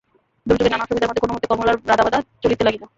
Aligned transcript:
দুর্যোগের 0.45 0.71
নানা 0.71 0.83
অসুবিধার 0.83 1.09
মধ্যে 1.09 1.23
কোনোমতে 1.23 1.47
কমলার 1.47 1.77
রাঁধাবাড়া 1.89 2.19
চলিতে 2.43 2.63
লাগিল। 2.63 2.83